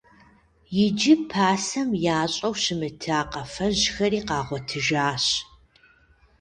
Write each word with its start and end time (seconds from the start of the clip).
Иджы 0.83 1.13
пасэм 1.29 1.89
ящӀэу 2.19 2.55
щымыта 2.61 3.19
къафэжьхэри 3.31 4.19
къагъуэтыжащ. 4.27 5.25